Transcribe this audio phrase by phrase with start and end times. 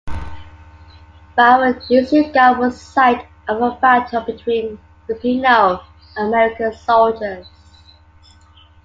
[1.35, 5.79] Barrio Isugan was site of a battle between Filipino
[6.17, 7.45] and American soldiers.